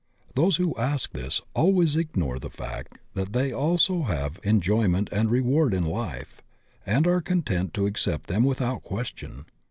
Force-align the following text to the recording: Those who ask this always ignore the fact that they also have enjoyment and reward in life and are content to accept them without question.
Those 0.33 0.55
who 0.55 0.75
ask 0.77 1.11
this 1.11 1.41
always 1.53 1.95
ignore 1.95 2.39
the 2.39 2.49
fact 2.49 2.97
that 3.13 3.33
they 3.33 3.51
also 3.51 4.01
have 4.01 4.39
enjoyment 4.41 5.09
and 5.11 5.29
reward 5.29 5.75
in 5.75 5.85
life 5.85 6.41
and 6.87 7.05
are 7.05 7.21
content 7.21 7.71
to 7.75 7.85
accept 7.85 8.25
them 8.25 8.43
without 8.43 8.81
question. 8.81 9.45